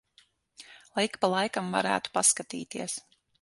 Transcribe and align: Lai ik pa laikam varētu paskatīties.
Lai 0.95 1.03
ik 1.09 1.19
pa 1.25 1.31
laikam 1.33 1.69
varētu 1.77 2.15
paskatīties. 2.19 2.97